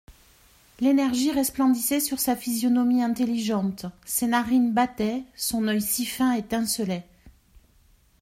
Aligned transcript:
L'énergie 0.79 1.31
resplendissait 1.31 1.99
sur 1.99 2.19
sa 2.19 2.35
physionomie 2.35 3.03
intelligente, 3.03 3.85
ses 4.03 4.25
narines 4.25 4.73
battaient, 4.73 5.21
son 5.37 5.67
œil 5.67 5.79
si 5.79 6.07
fin 6.07 6.33
étincelait. 6.33 7.07